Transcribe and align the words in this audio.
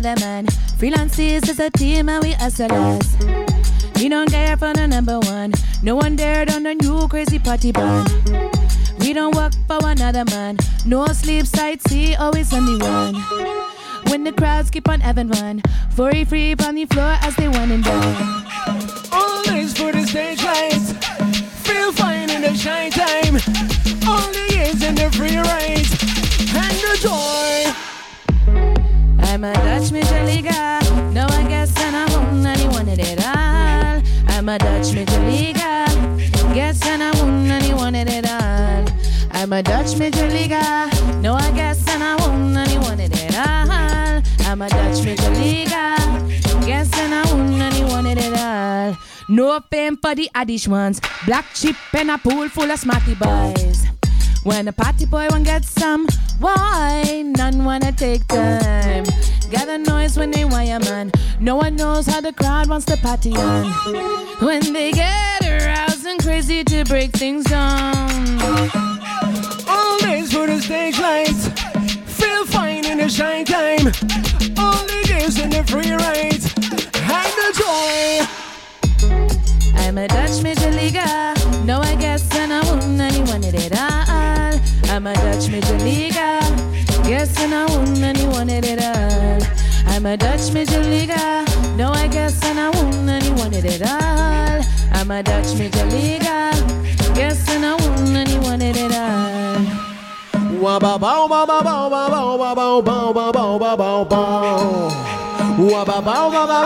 another 0.00 0.20
man. 0.20 0.46
Freelances 0.78 1.48
is 1.48 1.60
a 1.60 1.70
team 1.70 2.08
and 2.08 2.24
we 2.24 2.32
hustlers. 2.32 3.16
We 3.96 4.08
don't 4.08 4.30
care 4.30 4.56
for 4.56 4.72
the 4.72 4.86
number 4.86 5.18
one. 5.20 5.52
No 5.82 5.96
one 5.96 6.16
dared 6.16 6.50
on 6.50 6.62
the 6.62 6.74
new 6.74 7.06
crazy 7.08 7.38
party 7.38 7.70
band. 7.70 8.08
We 9.00 9.12
don't 9.12 9.34
work 9.36 9.52
for 9.66 9.78
another 9.82 10.24
man. 10.24 10.56
No 10.86 11.06
sleep, 11.08 11.46
sight, 11.46 11.82
see, 11.82 12.14
always 12.14 12.52
on 12.54 12.64
the 12.64 12.78
run. 12.84 13.14
When 14.10 14.24
the 14.24 14.32
crowds 14.32 14.70
keep 14.70 14.88
on 14.88 15.00
having 15.00 15.28
fun, 15.32 15.60
furry 15.90 16.24
free 16.24 16.54
on 16.64 16.76
the 16.76 16.86
floor 16.86 17.16
as 17.20 17.36
they 17.36 17.48
one 17.48 17.70
and 17.70 17.84
done. 17.84 18.44
Always 19.12 19.76
for 19.76 19.92
the 19.92 20.06
stage 20.06 20.42
lights, 20.42 20.92
feel 21.66 21.92
fine 21.92 22.30
in 22.30 22.42
the 22.42 22.54
shine 22.54 22.90
time. 22.90 23.79
I'm 34.40 34.48
a 34.48 34.56
Dutch 34.56 34.94
Major 34.94 35.20
Leaguer. 35.20 35.84
Guess 36.54 36.86
and 36.86 37.02
I 37.02 37.10
won't 37.20 37.46
anyone 37.50 37.92
wanted 37.92 38.08
it 38.08 38.26
all. 38.26 38.86
I'm 39.32 39.52
a 39.52 39.62
Dutch 39.62 39.98
Major 39.98 40.26
Leaguer. 40.28 40.88
No, 41.20 41.34
I 41.34 41.50
guess 41.50 41.86
and 41.90 42.02
I 42.02 42.16
won't 42.16 42.56
anyone 42.56 43.00
it 43.00 43.12
all. 43.36 44.22
I'm 44.48 44.62
a 44.62 44.68
Dutch 44.70 45.04
Major 45.04 45.28
Leaguer. 45.32 45.94
Guess 46.64 46.90
and 47.00 47.14
I 47.14 47.22
won't 47.30 47.60
anyone 47.60 47.90
wanted 47.90 48.16
it 48.16 48.34
all. 48.38 48.96
No 49.28 49.60
fame 49.70 49.98
for 49.98 50.14
the 50.14 50.30
Addish 50.34 50.66
ones. 50.66 51.02
Black 51.26 51.44
chip 51.52 51.76
and 51.92 52.10
a 52.10 52.16
pool 52.16 52.48
full 52.48 52.70
of 52.70 52.78
smarty 52.78 53.16
boys. 53.16 53.84
When 54.42 54.68
a 54.68 54.72
party 54.72 55.04
boy 55.04 55.28
want 55.30 55.44
get 55.44 55.66
some, 55.66 56.06
why 56.38 57.24
none 57.36 57.62
wanna 57.62 57.92
take 57.92 58.26
time? 58.26 59.04
Gather 59.50 59.78
noise 59.78 60.16
when 60.16 60.30
they 60.30 60.44
wire 60.44 60.78
man. 60.78 61.10
No 61.40 61.56
one 61.56 61.74
knows 61.74 62.06
how 62.06 62.20
the 62.20 62.32
crowd 62.32 62.68
wants 62.68 62.86
to 62.86 62.96
party 62.96 63.34
on. 63.34 63.66
When 64.38 64.72
they 64.72 64.92
get 64.92 65.42
aroused 65.42 66.06
and 66.06 66.22
crazy 66.22 66.62
to 66.62 66.84
break 66.84 67.10
things 67.10 67.46
down. 67.46 68.40
Always 69.68 70.32
for 70.32 70.46
the 70.46 70.60
stage 70.60 71.00
lights, 71.00 71.48
feel 72.06 72.46
fine 72.46 72.84
in 72.84 72.98
the 72.98 73.08
shine 73.08 73.44
time. 73.44 73.86
Only 74.56 75.02
gives 75.02 75.40
in 75.40 75.50
the 75.50 75.64
free 75.66 75.90
rides 75.90 76.46
and 77.10 77.32
the 77.40 77.50
joy. 77.58 78.26
I'm 79.80 79.98
a 79.98 80.06
Dutch 80.06 80.42
major 80.44 80.70
leaguer. 80.70 81.34
No, 81.64 81.80
I 81.80 81.96
guess 81.96 82.22
and 82.36 82.52
I 82.52 82.60
won't 82.66 83.00
anyone 83.00 83.42
it 83.42 83.72
all. 83.76 84.60
I'm 84.94 85.06
a 85.08 85.14
Dutch 85.14 85.48
major 85.50 85.78
leaguer. 85.78 86.69
Guess 87.10 87.42
and 87.42 87.52
I 87.52 87.66
won't 87.66 87.98
anyone 87.98 88.48
it 88.48 88.80
all. 88.80 89.42
I'm 89.92 90.06
a 90.06 90.16
Dutch 90.16 90.52
major 90.52 90.78
leaguer. 90.78 91.44
No, 91.76 91.90
I 91.90 92.06
guess 92.06 92.40
and 92.44 92.60
I 92.60 92.70
won't 92.70 93.08
anyone 93.08 93.52
it 93.52 93.82
all. 93.82 94.62
I'm 94.92 95.10
a 95.10 95.20
Dutch 95.20 95.58
major 95.58 95.84
leaguer. 95.86 96.52
Guess 97.16 97.50
and 97.50 97.66
I 97.66 97.74
won't 97.74 98.16
anyone 98.16 98.62
it 98.62 98.94
all. 98.94 99.58
Wa 100.62 100.78
ba 100.78 100.96
ba 101.00 101.26
ba 101.26 101.44
ba 101.44 101.60
ba 101.64 101.88
ba 101.90 102.06
ba 102.14 102.54
ba 102.54 102.74
ba 102.78 103.32
ba 103.32 103.58
ba 103.58 103.76
ba 103.76 104.04
ba. 104.04 104.22
Wa 105.58 105.84
ba 105.84 106.00
ba 106.00 106.30
ba 106.30 106.60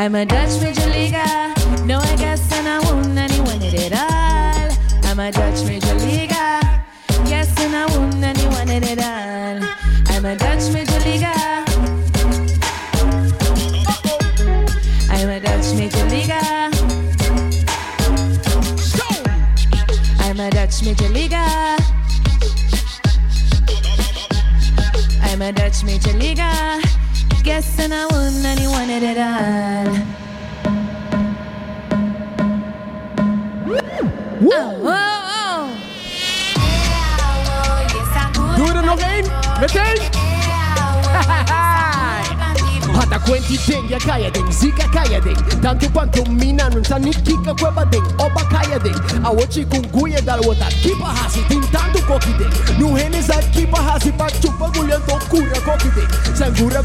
I'm 0.00 0.14
a 0.14 0.24
Dutch 0.24 0.62
major 0.62 0.88
leaguer. 0.88 1.52
No, 1.84 1.98
I 1.98 2.16
guess 2.16 2.50
and 2.54 2.66
I 2.66 2.78
won't 2.86 3.18
anyone 3.18 3.60
it 3.60 3.92
at 3.92 3.92
all. 3.92 5.10
I'm 5.10 5.20
a 5.20 5.30
Dutch 5.30 5.62
major 5.66 5.94
leaguer. 5.96 6.60
Guess 7.28 7.60
and 7.60 7.76
I 7.76 7.84
won't 7.84 8.14
anyone 8.14 8.70
it 8.70 8.82
at 8.82 8.98
all. 8.98 9.68
I'm 10.08 10.24
a 10.24 10.36
Dutch 10.36 10.72
major 10.72 10.98
leaguer. 11.00 11.26
I'm 15.10 15.28
a 15.28 15.38
Dutch 15.38 15.74
major 15.74 16.06
leaguer. 16.08 16.70
I'm 20.18 20.40
a 20.40 20.50
Dutch 20.50 20.82
major 20.82 21.08
leaguer. 21.10 21.76
I'm 25.20 25.42
a 25.42 25.52
Dutch 25.52 25.84
major 25.84 26.14
leaguer. 26.14 26.99
guessing 27.42 27.92
I 27.92 28.06
wouldn't 28.06 28.44
anyone 28.44 28.90
at 29.02 29.18
all. 29.18 29.88
Oh, 34.42 34.82
oh, 34.84 34.92
oh. 35.36 35.76
Do 38.56 38.64
it 38.64 38.76
on 38.76 38.84
Tanto 45.62 45.88
panto 45.90 46.24
mina 46.30 46.68
nun 46.70 46.84
sa 46.84 46.98
nikika 46.98 47.54
kweba 47.54 47.84
ding 47.90 48.04
Oba 48.18 48.44
kaya 48.44 48.78
ding, 48.78 48.94
awochi 49.24 49.64
hasi 51.06 51.42
ding, 51.48 51.62
tanto 51.72 52.00
koki 52.06 52.32
henes 52.96 53.30
at 53.30 53.44
hasi 53.76 54.10
pak 54.12 54.32
chupa 54.40 54.70
gulyan 54.72 55.00
to 55.06 55.90
Sangura 56.34 56.82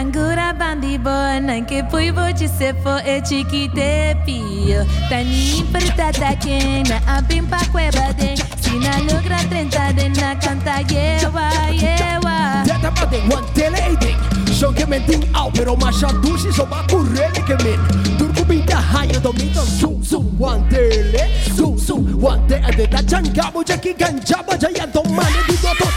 Sangura 0.00 0.54
bandibona 0.54 1.60
que 1.60 1.82
pui 1.82 2.10
vou 2.10 2.32
te 2.32 2.48
ser 2.48 2.74
fo 2.82 2.96
etiquite 3.04 4.16
pio. 4.24 4.86
Tani 5.10 5.58
importada 5.58 6.34
que 6.36 6.82
na 6.88 6.96
A 7.06 7.20
pa 7.22 7.58
cueva 7.70 8.10
de. 8.14 8.34
Si 8.62 8.78
na 8.78 8.96
logra 9.00 9.36
30 9.50 9.92
de 9.92 10.08
na 10.08 10.36
canta 10.36 10.80
lleva, 10.82 11.50
lleva 11.72 12.64
Zeta 12.64 12.90
pa 12.92 13.04
de 13.06 13.18
one 13.28 13.46
tele 13.52 13.76
eating 13.90 14.16
Schon 14.54 14.74
gementing 14.74 15.28
au 15.34 15.50
pero 15.50 15.76
masha 15.76 16.06
dushi 16.22 16.52
so 16.52 16.64
ba 16.64 16.84
kurele 16.88 17.42
gemin 17.46 17.80
Turku 18.16 18.44
pinta 18.46 18.76
hayo 18.76 19.20
domito 19.20 19.60
zoom 19.64 20.02
zoom 20.02 20.38
one 20.38 20.62
tele 20.70 21.28
Zoom 21.56 21.76
zoom 21.76 22.22
one 22.22 22.46
tele 22.46 22.70
de 22.76 22.86
da 22.86 23.02
changa 23.02 23.50
boja 23.52 23.76
ki 23.76 23.92
ganja 23.94 24.38
boja 24.46 24.70
ya 24.70 24.86
domane 24.86 25.42
di 25.48 25.56
doto 25.56 25.89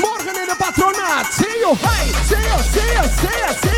Morgen 0.00 0.40
in 0.40 0.48
de 0.48 0.54
patronaat. 0.58 1.26
Zee, 1.32 1.66
oh, 1.66 1.76
hey, 1.80 2.06
zee, 2.28 3.73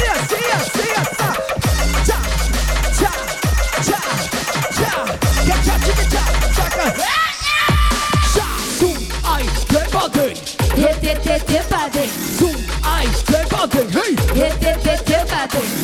body. 13.77 13.93
Hey, 13.93 14.17
Hit 14.35 14.63
it, 14.63 14.83
hit. 14.85 14.87
Hit 14.87 14.87
it, 14.87 15.09
hit 15.09 15.09
your 15.11 15.76